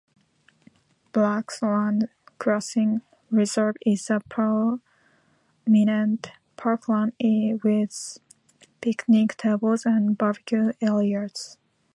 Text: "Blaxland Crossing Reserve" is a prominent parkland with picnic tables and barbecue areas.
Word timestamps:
"Blaxland 1.13 2.09
Crossing 2.39 3.01
Reserve" 3.29 3.75
is 3.85 4.09
a 4.09 4.19
prominent 4.27 4.81
parkland 6.57 7.13
with 7.63 8.17
picnic 8.81 9.37
tables 9.37 9.85
and 9.85 10.17
barbecue 10.17 10.71
areas. 10.81 11.59